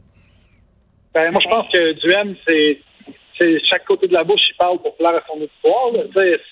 Ben, 1.14 1.32
moi, 1.32 1.40
je 1.42 1.48
pense 1.48 1.66
que 1.72 1.92
Duhem, 2.00 2.36
c'est, 2.46 2.78
c'est 3.38 3.60
chaque 3.66 3.84
côté 3.84 4.06
de 4.06 4.12
la 4.12 4.22
bouche, 4.22 4.40
il 4.48 4.56
parle 4.56 4.78
pour 4.78 4.96
plaire 4.96 5.16
à 5.16 5.22
son 5.26 5.40
auditoire. 5.40 5.90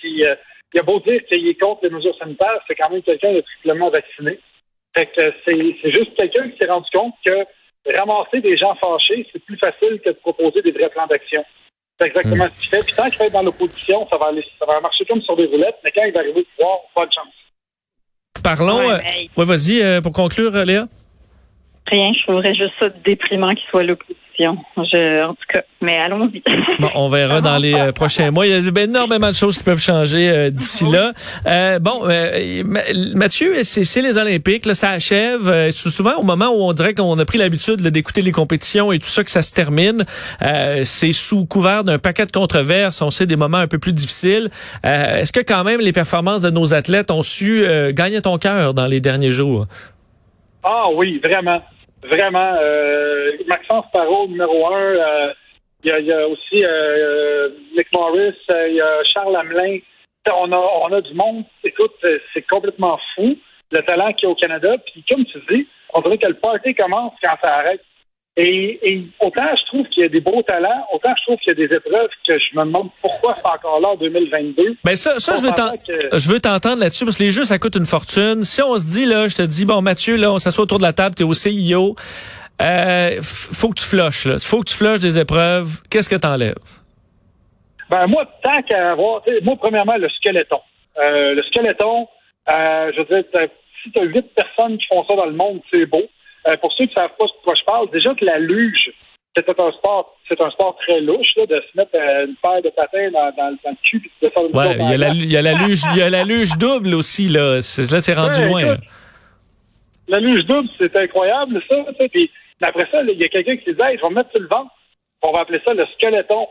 si, 0.01 0.25
il 0.75 0.81
a 0.81 0.83
beau 0.83 1.01
dire 1.01 1.25
qu'il 1.27 1.47
est 1.49 1.55
contre 1.55 1.85
les 1.85 1.91
mesures 1.91 2.17
sanitaires, 2.19 2.61
c'est 2.67 2.75
quand 2.75 2.91
même 2.91 3.03
quelqu'un 3.03 3.33
de 3.33 3.41
triplement 3.41 3.91
vacciné. 3.91 4.39
Fait 4.97 5.07
que 5.07 5.33
c'est, 5.45 5.91
juste 5.91 6.15
quelqu'un 6.17 6.51
qui 6.51 6.59
s'est 6.59 6.69
rendu 6.69 6.89
compte 6.93 7.15
que 7.25 7.47
ramasser 7.97 8.41
des 8.41 8.57
gens 8.57 8.75
fâchés, 8.77 9.27
c'est 9.33 9.43
plus 9.45 9.57
facile 9.57 10.01
que 10.05 10.11
de 10.11 10.17
proposer 10.17 10.61
des 10.63 10.73
vrais 10.73 10.91
plans 10.91 11.07
d'action. 11.07 11.45
C'est 11.99 12.09
exactement 12.09 12.49
ce 12.55 12.61
qu'il 12.61 12.69
fait. 12.69 12.85
Puis 12.85 12.95
tant 12.95 13.09
qu'il 13.09 13.19
va 13.19 13.27
être 13.27 13.33
dans 13.33 13.43
l'opposition, 13.43 14.07
ça 14.11 14.19
va 14.19 14.27
aller, 14.27 14.45
ça 14.59 14.67
va 14.67 14.81
marcher 14.81 15.05
comme 15.07 15.23
sur 15.23 15.37
des 15.37 15.47
roulettes, 15.47 15.79
mais 15.85 15.91
quand 15.91 16.05
il 16.05 16.13
va 16.13 16.21
arriver 16.21 16.41
au 16.41 16.45
pouvoir, 16.57 16.79
pas 16.95 17.07
de 17.07 17.13
chance. 17.13 17.35
Parlons. 18.43 18.79
Ouais, 18.79 18.95
euh, 18.95 19.29
ouais, 19.37 19.45
vas-y 19.45 19.83
euh, 19.83 20.01
pour 20.01 20.13
conclure, 20.13 20.55
euh, 20.55 20.65
Léa. 20.65 20.87
Rien, 21.91 22.13
je 22.13 22.23
trouverais 22.25 22.55
juste 22.55 22.73
ça 22.81 22.89
déprimant 23.05 23.51
qu'il 23.51 23.65
soit 23.71 23.83
l'opposition. 23.83 24.57
Je, 24.77 25.25
en 25.25 25.31
tout 25.35 25.47
cas, 25.49 25.63
mais 25.81 25.97
allons-y. 25.97 26.43
Bon, 26.79 26.91
on 26.95 27.09
verra 27.09 27.41
dans 27.41 27.57
les 27.59 27.75
euh, 27.75 27.91
prochains 27.93 28.31
mois. 28.31 28.47
Il 28.47 28.53
y 28.53 28.55
a 28.79 28.83
énormément 28.83 29.29
de 29.31 29.35
choses 29.35 29.59
qui 29.59 29.65
peuvent 29.65 29.81
changer 29.81 30.31
euh, 30.31 30.51
d'ici 30.51 30.85
là. 30.89 31.13
Euh, 31.47 31.81
bon, 31.81 32.03
euh, 32.09 32.63
Ma- 32.65 32.83
Mathieu, 33.15 33.55
c'est 33.65 34.01
les 34.01 34.17
Olympiques, 34.17 34.65
là, 34.67 34.75
ça 34.75 34.91
achève. 34.91 35.49
Euh, 35.49 35.71
souvent 35.73 36.17
au 36.19 36.23
moment 36.23 36.51
où 36.51 36.63
on 36.63 36.73
dirait 36.73 36.95
qu'on 36.95 37.19
a 37.19 37.25
pris 37.25 37.39
l'habitude 37.39 37.81
d'écouter 37.81 38.23
les 38.23 38.31
compétitions 38.31 38.93
et 38.93 39.01
tout 39.01 39.07
ça 39.09 39.25
que 39.25 39.31
ça 39.31 39.43
se 39.43 39.53
termine. 39.53 40.05
Euh, 40.43 40.83
c'est 40.85 41.13
sous 41.13 41.45
couvert 41.47 41.83
d'un 41.83 41.99
paquet 41.99 42.27
de 42.27 42.31
controverses. 42.33 43.03
On 43.03 43.11
sait 43.11 43.27
des 43.27 43.37
moments 43.37 43.57
un 43.59 43.67
peu 43.67 43.79
plus 43.81 43.93
difficiles. 43.93 44.51
Euh, 44.87 45.17
Est-ce 45.21 45.33
que 45.33 45.41
quand 45.41 45.65
même 45.65 45.81
les 45.81 45.93
performances 45.93 46.43
de 46.43 46.51
nos 46.51 46.75
athlètes 46.75 47.11
ont 47.11 47.25
su 47.25 47.65
euh, 47.65 47.93
gagner 47.93 48.21
ton 48.23 48.39
cœur 48.39 48.73
dans 48.75 48.87
les 48.87 49.01
derniers 49.01 49.31
jours? 49.33 49.65
Ah 50.63 50.85
oui, 50.95 51.21
vraiment. 51.25 51.61
Vraiment. 52.03 52.55
Euh, 52.61 53.33
Maxence 53.47 53.87
Parot, 53.93 54.29
numéro 54.29 54.67
un. 54.73 54.81
euh, 54.81 55.33
Il 55.85 55.95
y, 55.97 56.05
y 56.05 56.13
a 56.13 56.27
aussi 56.29 56.65
euh, 56.65 57.51
Nick 57.77 57.93
Morris, 57.93 58.35
euh, 58.53 58.69
il 58.69 58.75
y 58.77 58.81
a 58.81 59.05
Charles 59.05 59.37
Hamelin. 59.37 59.79
On 60.31 60.53
a, 60.53 60.59
on 60.59 60.93
a 60.93 61.01
du 61.01 61.15
monde. 61.15 61.45
Écoute, 61.65 61.95
euh, 62.05 62.19
c'est 62.35 62.47
complètement 62.47 62.99
fou 63.15 63.37
le 63.71 63.79
talent 63.81 64.13
qu'il 64.13 64.27
y 64.27 64.29
a 64.29 64.33
au 64.33 64.35
Canada. 64.35 64.77
Puis 64.87 65.05
comme 65.11 65.25
tu 65.25 65.39
dis, 65.51 65.67
on 65.95 66.01
dirait 66.03 66.19
que 66.19 66.27
le 66.27 66.35
party 66.35 66.75
commence 66.75 67.13
quand 67.23 67.37
ça 67.43 67.57
arrête. 67.57 67.81
Et, 68.41 68.79
et 68.89 69.03
autant 69.19 69.43
je 69.59 69.65
trouve 69.67 69.87
qu'il 69.89 70.05
y 70.05 70.07
a 70.07 70.09
des 70.09 70.21
beaux 70.21 70.43
talents, 70.43 70.87
autant 70.93 71.11
je 71.19 71.25
trouve 71.27 71.39
qu'il 71.41 71.49
y 71.59 71.63
a 71.63 71.67
des 71.67 71.75
épreuves 71.75 72.09
que 72.27 72.39
je 72.39 72.57
me 72.57 72.65
demande 72.65 72.89
pourquoi 73.03 73.35
c'est 73.37 73.51
encore 73.51 73.81
là 73.81 73.89
en 73.89 73.97
2022. 73.97 74.77
Ben 74.85 74.95
ça, 74.95 75.19
ça 75.19 75.35
je 75.35 75.43
veux 75.43 75.51
que- 75.53 76.17
je 76.19 76.29
veux 76.31 76.39
t'entendre 76.39 76.79
là-dessus 76.81 77.05
parce 77.05 77.17
que 77.19 77.25
les 77.25 77.33
jeux 77.33 77.43
ça 77.45 77.59
coûte 77.59 77.75
une 77.75 77.85
fortune. 77.85 78.45
Si 78.45 78.63
on 78.63 78.79
se 78.79 78.87
dit 78.87 79.07
là, 79.07 79.27
je 79.27 79.35
te 79.37 79.43
dis 79.43 79.65
bon 79.65 79.83
Mathieu 79.83 80.15
là, 80.17 80.31
on 80.33 80.39
s'assoit 80.39 80.63
autour 80.63 80.79
de 80.79 80.85
la 80.85 80.93
table, 80.93 81.17
t'es 81.17 81.25
au 81.25 81.35
CIO, 81.35 81.97
euh, 82.63 83.19
faut 83.23 83.71
que 83.71 83.81
tu 83.81 83.85
flushes 83.87 84.27
là, 84.27 84.37
faut 84.39 84.61
que 84.61 84.69
tu 84.71 84.77
flushes 84.77 85.01
des 85.01 85.19
épreuves. 85.19 85.81
Qu'est-ce 85.91 86.09
que 86.09 86.15
t'enlèves? 86.17 86.55
Ben 87.91 88.07
moi, 88.07 88.25
tant 88.45 88.63
qu'à 88.63 88.93
avoir, 88.93 89.23
moi 89.43 89.57
premièrement 89.59 89.97
le 89.97 90.09
squeletton. 90.11 90.61
Euh, 90.99 91.35
le 91.35 91.43
squeletton, 91.43 92.07
euh, 92.51 92.93
je 92.95 92.99
veux 92.99 93.05
dire, 93.07 93.25
t'as- 93.33 93.47
si 93.83 93.91
tu 93.91 94.01
as 94.01 94.05
huit 94.05 94.27
personnes 94.35 94.77
qui 94.79 94.87
font 94.87 95.05
ça 95.09 95.15
dans 95.17 95.27
le 95.27 95.33
monde, 95.33 95.61
c'est 95.71 95.87
beau. 95.87 96.03
Euh, 96.49 96.57
pour 96.57 96.73
ceux 96.73 96.85
qui 96.87 96.91
ne 96.97 97.03
savent 97.03 97.17
pas 97.19 97.27
de 97.27 97.33
quoi 97.45 97.55
je 97.55 97.65
parle, 97.65 97.91
déjà 97.91 98.15
que 98.15 98.25
la 98.25 98.39
luge, 98.39 98.91
c'est 99.37 99.49
un 99.49 99.73
sport, 99.73 100.17
c'est 100.29 100.41
un 100.43 100.51
sport 100.51 100.77
très 100.81 101.01
louche 101.01 101.29
là, 101.37 101.47
de 101.47 101.61
se 101.71 101.77
mettre 101.77 101.91
euh, 101.95 102.27
une 102.27 102.35
paire 102.43 102.63
de 102.63 102.71
patins 102.71 103.11
dans, 103.13 103.31
dans, 103.37 103.51
dans 103.63 103.71
le 103.71 103.77
cul 103.83 104.03
et 104.23 104.27
de 104.27 104.33
faire 104.33 104.45
une 104.47 104.57
Ouais, 104.57 104.77
il 104.81 104.91
y 104.91 104.95
a 104.95 104.97
la 104.97 105.07
glace. 105.11 105.17
il 105.19 105.33
y 105.33 105.37
a 105.37 105.43
la 105.43 105.53
luge, 105.55 105.81
il 105.93 105.99
y 105.99 106.03
a 106.03 106.11
la 106.11 106.25
luge 106.25 106.57
double 106.59 106.95
aussi 106.95 107.29
là. 107.29 107.61
C'est- 107.63 107.93
Là 107.93 108.01
c'est 108.01 108.15
rendu 108.15 108.41
Ouais, 108.41 108.49
loin. 108.49 108.75
écoute, 108.75 108.85
La 110.09 110.19
luge 110.21 110.45
double, 110.47 110.69
c'est 110.79 110.97
incroyable, 110.97 111.61
ça. 111.71 111.77
Puis 112.11 112.31
après 112.63 112.89
ça, 112.91 113.03
il 113.03 113.19
y 113.21 113.25
a 113.25 113.29
quelqu'un 113.29 113.57
qui 113.59 113.73
dit 113.73 113.81
Hey, 113.83 113.97
je 113.99 114.03
vais 114.03 114.09
me 114.09 114.15
mettre 114.15 114.31
sur 114.31 114.41
le 114.41 114.49
ventre. 114.49 114.71
On 115.23 115.33
va 115.33 115.43
appeler 115.43 115.61
ça 115.67 115.75
le 115.75 115.85
squeletton. 115.95 116.47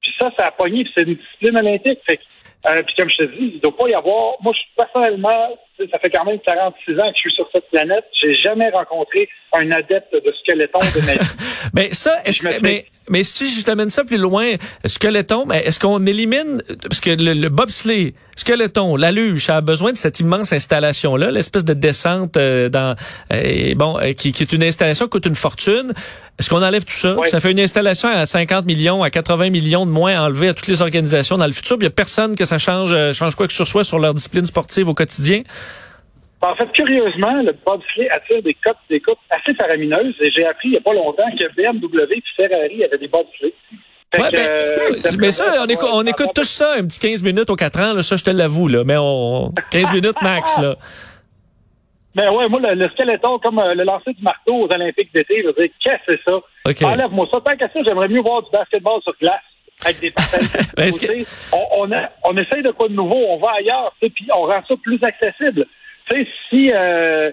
Puis 0.00 0.12
ça, 0.18 0.30
ça 0.38 0.46
a 0.46 0.50
pogné, 0.52 0.82
puis 0.84 0.92
c'est 0.96 1.02
une 1.04 1.14
discipline 1.14 1.58
olympique. 1.58 1.98
Fait 2.06 2.16
que, 2.16 2.22
euh, 2.68 2.82
puis 2.82 2.94
comme 2.96 3.10
je 3.10 3.16
te 3.18 3.24
dis, 3.36 3.36
il 3.52 3.54
ne 3.56 3.60
doit 3.60 3.76
pas 3.76 3.88
y 3.88 3.94
avoir. 3.94 4.34
Moi, 4.40 4.52
je 4.54 4.58
suis 4.60 4.70
personnellement, 4.76 5.56
ça 5.90 5.98
fait 5.98 6.10
quand 6.10 6.24
même 6.24 6.38
46 6.40 6.92
ans 7.00 7.10
que 7.10 7.16
je 7.16 7.20
suis 7.20 7.32
sur 7.32 7.48
cette 7.52 7.68
planète. 7.70 8.04
J'ai 8.20 8.34
jamais 8.34 8.70
rencontré 8.70 9.28
un 9.54 9.70
adepte 9.72 10.12
de 10.14 10.32
squeletton 10.42 10.78
de 10.78 11.06
ma 11.06 11.12
vie. 11.12 11.30
Mais 11.74 11.92
ça, 11.92 12.16
est-ce 12.24 12.42
Je 12.42 12.48
me 12.48 12.52
que- 12.58 12.84
mais, 13.12 13.24
si 13.24 13.48
je 13.48 13.64
t'amène 13.64 13.90
ça 13.90 14.04
plus 14.04 14.16
loin, 14.16 14.52
skeleton, 14.84 15.46
ben, 15.46 15.60
est-ce 15.64 15.78
qu'on 15.78 16.04
élimine, 16.06 16.62
parce 16.88 17.00
que 17.00 17.10
le, 17.10 17.34
le 17.34 17.48
bobsleigh, 17.48 18.14
skeleton, 18.36 18.96
la 18.96 19.12
luge, 19.12 19.46
ça 19.46 19.58
a 19.58 19.60
besoin 19.60 19.92
de 19.92 19.96
cette 19.96 20.20
immense 20.20 20.52
installation-là, 20.52 21.30
l'espèce 21.30 21.64
de 21.64 21.74
descente 21.74 22.36
euh, 22.36 22.68
dans, 22.68 22.96
euh, 23.32 23.74
bon, 23.76 23.98
euh, 23.98 24.12
qui, 24.12 24.32
qui 24.32 24.42
est 24.42 24.52
une 24.52 24.64
installation 24.64 25.06
qui 25.06 25.10
coûte 25.10 25.26
une 25.26 25.36
fortune. 25.36 25.92
Est-ce 26.38 26.48
qu'on 26.48 26.62
enlève 26.62 26.84
tout 26.84 26.94
ça? 26.94 27.14
Oui. 27.18 27.28
Ça 27.28 27.40
fait 27.40 27.52
une 27.52 27.60
installation 27.60 28.08
à 28.08 28.26
50 28.26 28.64
millions, 28.66 29.02
à 29.02 29.10
80 29.10 29.50
millions 29.50 29.86
de 29.86 29.90
moins 29.90 30.20
enlevés 30.24 30.48
à 30.48 30.54
toutes 30.54 30.66
les 30.66 30.82
organisations 30.82 31.36
dans 31.36 31.46
le 31.46 31.52
futur. 31.52 31.76
Il 31.78 31.84
y 31.84 31.86
a 31.86 31.90
personne 31.90 32.34
que 32.34 32.44
ça 32.44 32.58
change, 32.58 32.92
euh, 32.92 33.12
change 33.12 33.34
quoi 33.34 33.46
que 33.46 33.52
ce 33.52 33.64
soit 33.64 33.84
sur 33.84 33.98
leur 33.98 34.14
discipline 34.14 34.46
sportive 34.46 34.88
au 34.88 34.94
quotidien. 34.94 35.42
En 36.42 36.54
fait, 36.56 36.70
curieusement, 36.72 37.42
le 37.42 37.52
bobsleigh 37.64 38.08
attire 38.10 38.42
des 38.42 38.54
cotes, 38.54 38.76
des 38.90 39.00
cotes 39.00 39.18
assez 39.30 39.54
faramineuses. 39.54 40.14
Et 40.20 40.30
j'ai 40.32 40.44
appris 40.44 40.68
il 40.68 40.72
n'y 40.72 40.78
a 40.78 40.80
pas 40.80 40.92
longtemps 40.92 41.30
que 41.38 41.44
BMW 41.54 42.14
et 42.16 42.22
Ferrari 42.36 42.84
avaient 42.84 42.98
des 42.98 43.08
bobsleighs. 43.08 43.54
Ouais, 44.18 44.28
que, 44.30 44.36
ben, 44.36 44.38
euh, 44.38 44.78
euh, 45.06 45.10
mais 45.20 45.30
ça, 45.30 45.44
on 45.62 45.66
écoute, 45.66 45.88
on 45.92 46.04
écoute 46.04 46.30
tous 46.34 46.44
ça, 46.44 46.74
un 46.78 46.84
petit 46.86 46.98
15 46.98 47.22
minutes 47.22 47.48
aux 47.48 47.56
4 47.56 47.80
ans, 47.80 47.92
là, 47.94 48.02
ça 48.02 48.16
je 48.16 48.24
te 48.24 48.30
l'avoue, 48.30 48.68
là, 48.68 48.82
mais 48.84 48.96
on 48.98 49.52
15 49.70 49.92
minutes 49.92 50.20
max, 50.20 50.58
là. 50.58 50.74
Ben 52.14 52.30
ouais, 52.30 52.46
moi, 52.46 52.60
le, 52.60 52.74
le 52.74 52.90
skeleton, 52.90 53.38
comme 53.38 53.58
euh, 53.58 53.72
le 53.74 53.84
lancer 53.84 54.12
du 54.12 54.22
marteau 54.22 54.66
aux 54.66 54.70
Olympiques 54.70 55.14
d'été, 55.14 55.40
je 55.40 55.46
veux 55.46 55.54
dire, 55.54 55.68
qu'est-ce 55.82 56.12
que 56.14 56.20
c'est 56.26 56.30
ça? 56.30 56.36
OK. 56.66 56.82
Enlève-moi 56.92 57.26
ça. 57.32 57.40
Tant 57.40 57.56
qu'à 57.56 57.68
ça, 57.72 57.80
j'aimerais 57.86 58.08
mieux 58.08 58.20
voir 58.20 58.42
du 58.42 58.50
basketball 58.50 59.00
sur 59.02 59.14
glace 59.18 59.40
avec 59.82 59.98
des 60.00 60.10
patins. 60.10 60.36
Ben, 60.76 60.90
on, 61.54 61.64
on, 61.78 61.92
a- 61.92 62.10
on 62.24 62.36
essaye 62.36 62.62
de 62.62 62.70
quoi 62.72 62.88
de 62.88 62.92
nouveau, 62.92 63.16
on 63.16 63.38
va 63.38 63.52
ailleurs, 63.58 63.94
puis 63.98 64.28
on 64.36 64.42
rend 64.42 64.60
ça 64.68 64.74
plus 64.82 65.00
accessible. 65.02 65.64
Tu 66.10 66.24
sais, 66.24 66.28
si... 66.48 66.70
Euh, 66.72 67.32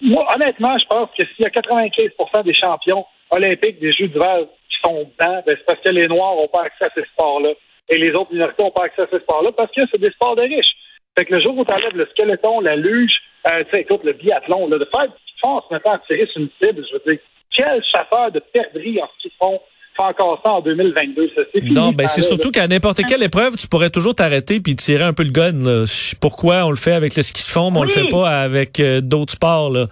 moi, 0.00 0.26
honnêtement, 0.34 0.76
je 0.78 0.86
pense 0.86 1.08
que 1.18 1.24
s'il 1.26 1.44
y 1.44 1.46
a 1.46 1.50
95% 1.50 2.44
des 2.44 2.52
champions 2.52 3.06
olympiques 3.30 3.80
des 3.80 3.92
Jeux 3.92 4.08
d'hiver 4.08 4.40
qui 4.68 4.76
sont 4.82 5.10
blancs, 5.18 5.44
ben, 5.46 5.56
c'est 5.56 5.64
parce 5.64 5.80
que 5.80 5.90
les 5.90 6.06
Noirs 6.06 6.36
n'ont 6.36 6.48
pas 6.48 6.64
accès 6.64 6.84
à 6.84 6.90
ces 6.94 7.04
sports-là. 7.04 7.50
Et 7.88 7.98
les 7.98 8.10
autres 8.12 8.32
minorités 8.32 8.62
n'ont 8.62 8.70
pas 8.72 8.84
accès 8.84 9.02
à 9.02 9.06
ces 9.10 9.20
sports-là 9.20 9.52
parce 9.52 9.72
que 9.72 9.80
c'est 9.90 10.00
des 10.00 10.10
sports 10.10 10.36
de 10.36 10.42
riches. 10.42 10.74
Fait 11.18 11.24
que 11.24 11.34
le 11.34 11.40
jour 11.40 11.56
où 11.56 11.64
tu 11.64 11.72
enlèves 11.72 11.96
le 11.96 12.06
skeleton, 12.06 12.60
la 12.60 12.76
luge, 12.76 13.22
euh, 13.46 13.64
tu 13.64 13.70
sais, 13.70 13.80
écoute, 13.80 14.04
le 14.04 14.12
biathlon, 14.12 14.68
là, 14.68 14.78
de 14.78 14.84
faire 14.84 15.06
du 15.06 15.14
en 15.42 15.62
se 15.62 15.72
mettant 15.72 15.92
à 15.92 15.98
tirer 16.00 16.26
sur 16.26 16.40
une 16.40 16.50
cible, 16.60 16.84
je 16.90 16.94
veux 16.94 17.02
dire, 17.06 17.20
quel 17.50 17.82
chasseur 17.84 18.32
de 18.32 18.40
perdrix 18.40 19.00
en 19.00 19.08
ski 19.18 19.28
de 19.28 19.34
fond 19.38 19.60
fait 19.96 20.02
encore 20.02 20.40
ça 20.44 20.52
en 20.52 20.60
2022? 20.60 21.28
Ça, 21.34 21.42
c'est 21.52 21.60
fini, 21.60 21.72
Non, 21.74 21.92
ben 21.92 22.06
c'est 22.08 22.22
surtout 22.22 22.50
qu'à 22.50 22.66
n'importe 22.68 23.02
quelle 23.08 23.22
épreuve, 23.22 23.56
tu 23.56 23.66
pourrais 23.68 23.90
toujours 23.90 24.14
t'arrêter 24.14 24.60
puis 24.60 24.76
tirer 24.76 25.04
un 25.04 25.12
peu 25.12 25.22
le 25.24 25.30
gun. 25.30 25.52
là. 25.64 25.84
Pourquoi 26.20 26.64
on 26.66 26.70
le 26.70 26.76
fait 26.76 26.92
avec 26.92 27.16
le 27.16 27.22
ski 27.22 27.42
de 27.42 27.48
fond, 27.48 27.70
mais 27.70 27.78
on 27.78 27.82
le 27.84 27.88
fait 27.88 28.08
pas 28.08 28.28
avec 28.42 28.78
euh, 28.80 29.00
d'autres 29.00 29.32
sports 29.32 29.70
là. 29.70 29.86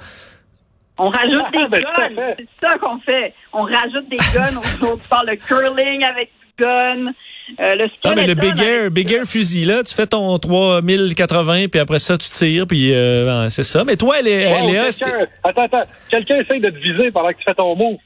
On 0.97 1.09
rajoute 1.09 1.43
Ah, 1.47 1.51
des 1.63 1.69
ben, 1.69 1.83
guns. 1.83 2.35
C'est 2.39 2.69
ça 2.69 2.79
qu'on 2.79 2.99
fait. 3.01 3.35
On 3.53 3.63
rajoute 3.63 4.09
des 4.09 4.17
guns 4.33 4.57
aux 4.57 4.87
autres 4.93 5.05
sports. 5.05 5.25
Le 5.27 5.35
curling 5.37 6.05
avec 6.05 6.31
du 6.59 6.65
gun. 6.65 7.13
Euh, 7.61 7.75
le 7.75 7.89
Ah 8.05 8.15
mais 8.17 8.27
le 8.27 8.35
big 8.35 8.59
air, 8.59 8.91
big 8.91 9.13
air 9.13 9.25
fusil 9.27 9.67
là, 9.67 9.83
tu 9.83 9.95
fais 9.95 10.07
ton 10.07 10.39
3080 10.39 11.67
puis 11.71 11.79
après 11.79 11.99
ça 11.99 12.17
tu 12.17 12.29
tires 12.31 12.67
puis 12.67 12.91
euh, 12.93 13.27
ben, 13.27 13.51
c'est 13.51 13.63
ça. 13.63 13.85
Mais 13.85 13.97
toi, 13.97 14.21
Léa, 14.23 14.89
quelqu'un- 14.91 15.27
attends, 15.43 15.63
attends. 15.65 15.83
Quelqu'un 16.11 16.37
essaye 16.39 16.61
de 16.61 16.71
te 16.71 16.79
viser 16.79 17.11
pendant 17.11 17.29
que 17.29 17.37
tu 17.39 17.45
fais 17.47 17.55
ton 17.55 17.77
move. 17.77 17.97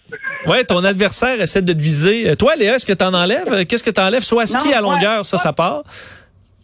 Ouais, 0.47 0.65
ton 0.65 0.83
adversaire 0.85 1.41
essaie 1.41 1.63
de 1.63 1.73
te 1.73 1.79
viser. 1.81 2.31
Euh, 2.31 2.35
Toi, 2.35 2.57
Léa, 2.57 2.75
est-ce 2.77 2.87
que 2.87 2.93
t'en 2.93 3.15
enlèves? 3.15 3.53
Euh, 3.53 3.65
Qu'est-ce 3.65 3.85
que 3.85 3.91
t'enlèves? 3.91 4.23
Soit 4.23 4.47
ski 4.47 4.69
Non, 4.71 4.77
à 4.77 4.81
longueur, 4.81 5.27
ça, 5.27 5.37
ça 5.37 5.53
part? 5.53 5.83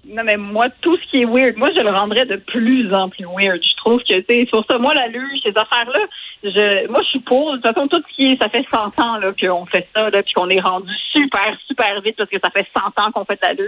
Non, 0.07 0.23
mais 0.25 0.37
moi, 0.37 0.67
tout 0.83 0.97
ce 0.99 1.07
qui 1.11 1.23
est 1.23 1.25
weird, 1.25 1.57
moi, 1.57 1.71
je 1.75 1.81
le 1.81 1.91
rendrais 1.91 2.27
de 2.27 2.37
plus 2.37 2.93
en 2.93 3.09
plus 3.09 3.25
weird. 3.25 3.59
Je 3.63 3.77
trouve 3.85 4.01
que, 4.01 4.15
tu 4.15 4.21
sais, 4.21 4.25
c'est 4.29 4.51
pour 4.51 4.65
ça, 4.69 4.77
moi, 4.79 4.93
la 4.95 5.09
luge, 5.09 5.41
ces 5.43 5.51
affaires-là, 5.51 6.01
je, 6.51 6.87
moi, 6.89 7.01
je 7.03 7.09
suis 7.09 7.21
pour. 7.21 7.53
De 7.53 7.57
toute 7.57 7.67
façon, 7.75 7.89
tout 7.89 8.03
ce 8.09 8.15
qui 8.15 8.33
est, 8.33 8.43
ça 8.43 8.49
fait 8.49 8.65
100 8.71 8.99
ans, 9.01 9.17
là, 9.19 9.33
qu'on 9.39 9.67
fait 9.67 9.89
ça, 9.95 10.11
là, 10.11 10.23
puis 10.23 10.33
qu'on 10.35 10.49
est 10.51 10.61
rendu 10.61 10.93
super, 11.13 11.57
super 11.67 12.01
vite 12.03 12.17
parce 12.17 12.31
que 12.31 12.39
ça 12.43 12.51
fait 12.51 12.67
100 12.77 13.03
ans 13.05 13.11
qu'on 13.13 13.25
fait 13.25 13.41
de 13.43 13.63
la. 13.63 13.65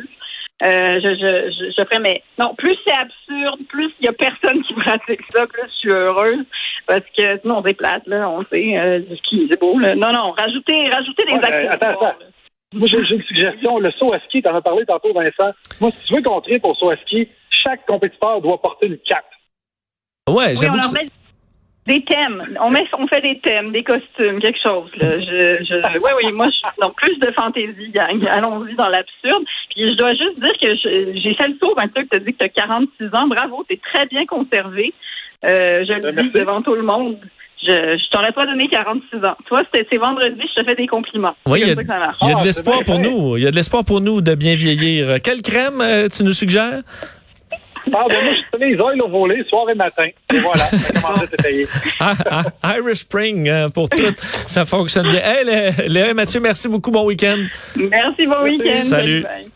Euh, 0.63 1.01
je, 1.03 1.09
je, 1.17 1.51
je, 1.53 1.71
je 1.77 1.85
ferais, 1.85 1.99
mais 2.01 2.23
non, 2.39 2.55
plus 2.55 2.75
c'est 2.87 2.95
absurde, 2.95 3.61
plus 3.69 3.93
il 4.01 4.07
y 4.07 4.09
a 4.09 4.13
personne 4.13 4.63
qui 4.63 4.73
pratique 4.85 5.21
ça, 5.35 5.47
plus 5.47 5.63
je 5.69 5.75
suis 5.79 5.91
heureuse. 5.91 6.45
Parce 6.87 7.03
que 7.17 7.39
sinon, 7.41 7.59
on 7.59 7.61
déplate, 7.63 8.07
là, 8.07 8.29
on 8.31 8.43
sait, 8.47 8.79
euh, 8.79 9.01
du 9.01 9.17
ski, 9.17 9.49
c'est 9.51 9.61
beau, 9.61 9.79
là. 9.79 9.95
Non, 9.95 10.13
non, 10.13 10.31
rajoutez, 10.33 10.89
rajoutez 10.89 11.25
des 11.25 11.33
Ouais, 11.33 11.45
actes. 11.45 11.75
attends, 11.75 12.01
attends. 12.01 12.15
Moi, 12.75 12.89
j'ai 12.89 12.99
une 12.99 13.23
suggestion. 13.25 13.79
Le 13.79 13.91
saut 13.93 14.13
à 14.15 14.21
ski, 14.21 14.43
t'en 14.43 14.55
as 14.55 14.61
parlé 14.63 14.85
tantôt, 14.87 15.13
Vincent. 15.13 15.53
Moi, 15.81 15.91
si 15.91 16.05
tu 16.07 16.15
veux 16.15 16.23
contrer 16.23 16.59
pour 16.59 16.77
saut 16.77 16.91
à 16.91 16.97
ski, 16.99 17.29
chaque 17.51 17.85
compétiteur 17.87 18.41
doit 18.41 18.61
porter 18.61 18.87
une 18.89 18.99
cape. 18.99 19.25
Ouais, 20.29 20.35
Oui, 20.49 20.57
j'avoue. 20.57 20.75
on 20.75 20.77
leur 20.83 20.93
met 20.93 21.09
des 21.87 22.03
thèmes. 22.05 22.57
On, 22.61 22.71
met, 22.71 22.85
on 22.99 23.07
fait 23.07 23.21
des 23.21 23.39
thèmes, 23.39 23.71
des 23.73 23.83
costumes, 23.85 24.41
quelque 24.41 24.59
chose. 24.65 24.91
Là. 24.97 25.19
Je, 25.21 25.65
je, 25.65 25.99
oui, 25.99 26.11
oui, 26.25 26.33
moi, 26.33 26.49
je, 26.51 26.81
donc 26.81 26.97
plus 26.97 27.17
de 27.19 27.31
fantaisie, 27.33 27.91
gang. 27.91 28.27
Allons-y 28.31 28.75
dans 28.75 28.89
l'absurde. 28.89 29.45
Puis 29.71 29.91
je 29.93 29.97
dois 29.97 30.15
juste 30.15 30.41
dire 30.41 30.53
que 30.61 30.75
je- 30.77 31.21
j'ai 31.23 31.35
fait 31.35 31.49
le 31.49 31.57
tour, 31.59 31.75
Mathieu, 31.77 32.03
que 32.03 32.09
tu 32.09 32.17
as 32.17 32.21
dit 32.21 32.33
que 32.33 32.39
tu 32.39 32.45
as 32.45 32.49
46 32.49 33.07
ans. 33.15 33.29
Bravo, 33.29 33.65
tu 33.69 33.75
es 33.75 33.81
très 33.93 34.07
bien 34.07 34.27
conservé. 34.27 34.93
Euh, 35.45 35.85
je 35.87 35.93
le 35.93 36.13
Ben, 36.13 36.25
dis 36.25 36.31
devant 36.39 36.63
tout 36.63 36.75
le 36.75 36.83
monde. 36.83 37.19
Je, 37.63 37.73
je 37.73 38.11
t'aurais 38.11 38.33
pas 38.33 38.45
donné 38.47 38.69
46 38.69 39.17
ans. 39.27 39.35
Toi, 39.47 39.63
c'était 39.73 39.87
c'est 39.91 39.97
vendredi, 39.97 40.41
je 40.55 40.61
te 40.63 40.69
fais 40.69 40.75
des 40.77 40.87
compliments. 40.87 41.35
Oui, 41.47 41.61
il 41.63 41.69
y 41.69 41.71
a, 41.71 41.75
comme 41.75 41.85
ça 41.87 41.95
que 41.95 42.01
ça 42.01 42.07
marche. 42.07 42.19
il 42.23 42.29
y 42.29 42.31
a 42.31 42.35
de 42.35 42.41
Ah, 42.41 42.45
l'espoir 42.45 42.85
pour 42.85 42.99
nous. 42.99 43.37
Il 43.39 43.43
y 43.45 43.47
a 43.47 43.51
de 43.51 43.57
l'espoir 43.57 43.83
pour 43.85 44.01
nous 44.01 44.21
de 44.21 44.35
bien 44.35 44.55
vieillir. 44.55 45.21
Quelle 45.23 45.41
crème 45.43 45.81
euh, 45.81 46.09
tu 46.09 46.23
nous 46.23 46.35
suggères? 46.35 46.83
Ah, 47.93 48.05
ben 48.09 48.25
moi, 48.25 48.33
je 48.35 48.59
fais 48.59 48.69
les 48.69 48.77
oils 48.81 49.01
au 49.01 49.09
volet, 49.09 49.43
soir 49.45 49.71
et 49.71 49.75
matin. 49.75 50.07
Et 50.33 50.41
voilà, 50.41 50.65
la 50.73 51.01
commandite 51.01 51.35
est 51.35 51.43
payée. 51.43 51.69
Ah, 52.01 52.15
ah, 52.63 52.77
Irish 52.77 52.99
Spring 52.99 53.49
hein, 53.49 53.71
pour 53.71 53.89
tout. 53.89 54.15
Ça 54.47 54.65
fonctionne 54.65 55.11
bien. 55.11 55.21
Hey, 55.23 55.45
Léa, 55.45 55.71
Léa 55.87 56.11
et 56.11 56.15
Mathieu, 56.15 56.41
merci 56.41 56.69
beaucoup. 56.69 56.91
Bon 56.91 57.07
week-end. 57.07 57.45
Merci, 57.77 58.27
bon 58.27 58.43
week-end. 58.43 58.75
Salut. 58.75 59.23
Bye. 59.23 59.47